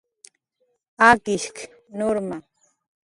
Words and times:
"Akishk"" 1.09 1.57
nurma" 1.97 2.37